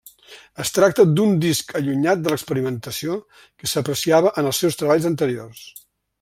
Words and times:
Es 0.61 0.69
tracta 0.77 1.03
d'un 1.17 1.35
disc 1.43 1.73
allunyat 1.79 2.23
de 2.27 2.33
l'experimentació 2.33 3.19
que 3.43 3.71
s'apreciava 3.75 4.33
en 4.43 4.51
els 4.53 4.63
seus 4.65 4.81
treballs 4.81 5.07
anteriors. 5.13 5.63